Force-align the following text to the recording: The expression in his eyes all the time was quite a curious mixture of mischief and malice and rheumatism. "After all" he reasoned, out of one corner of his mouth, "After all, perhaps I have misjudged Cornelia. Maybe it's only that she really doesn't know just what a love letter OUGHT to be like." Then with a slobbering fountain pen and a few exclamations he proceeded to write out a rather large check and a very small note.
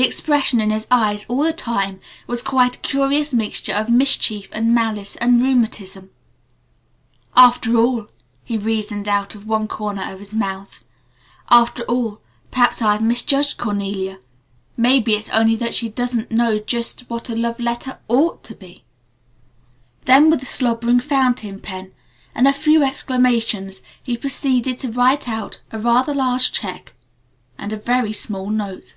The 0.00 0.06
expression 0.06 0.62
in 0.62 0.70
his 0.70 0.86
eyes 0.90 1.26
all 1.28 1.42
the 1.42 1.52
time 1.52 2.00
was 2.26 2.40
quite 2.40 2.76
a 2.76 2.78
curious 2.78 3.34
mixture 3.34 3.74
of 3.74 3.90
mischief 3.90 4.48
and 4.50 4.74
malice 4.74 5.16
and 5.16 5.42
rheumatism. 5.42 6.08
"After 7.36 7.76
all" 7.76 8.08
he 8.42 8.56
reasoned, 8.56 9.08
out 9.08 9.34
of 9.34 9.46
one 9.46 9.68
corner 9.68 10.10
of 10.10 10.18
his 10.18 10.32
mouth, 10.32 10.82
"After 11.50 11.82
all, 11.82 12.22
perhaps 12.50 12.80
I 12.80 12.94
have 12.94 13.02
misjudged 13.02 13.58
Cornelia. 13.58 14.20
Maybe 14.74 15.16
it's 15.16 15.28
only 15.28 15.54
that 15.56 15.74
she 15.74 15.88
really 15.88 15.94
doesn't 15.96 16.30
know 16.30 16.58
just 16.58 17.02
what 17.10 17.28
a 17.28 17.36
love 17.36 17.60
letter 17.60 17.98
OUGHT 18.08 18.42
to 18.44 18.54
be 18.54 18.66
like." 18.72 18.84
Then 20.06 20.30
with 20.30 20.42
a 20.42 20.46
slobbering 20.46 21.00
fountain 21.00 21.58
pen 21.60 21.92
and 22.34 22.48
a 22.48 22.54
few 22.54 22.82
exclamations 22.82 23.82
he 24.02 24.16
proceeded 24.16 24.78
to 24.78 24.90
write 24.92 25.28
out 25.28 25.60
a 25.70 25.78
rather 25.78 26.14
large 26.14 26.52
check 26.52 26.94
and 27.58 27.70
a 27.70 27.76
very 27.76 28.14
small 28.14 28.48
note. 28.48 28.94